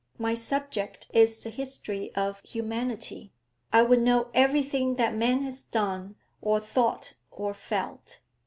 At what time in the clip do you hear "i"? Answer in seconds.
3.71-3.83